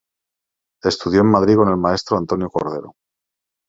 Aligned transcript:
Estudió 0.83 1.21
en 1.21 1.27
Madrid 1.29 1.57
con 1.57 1.69
el 1.69 1.77
maestro 1.77 2.17
Antonio 2.17 2.49
Cordero. 2.49 2.95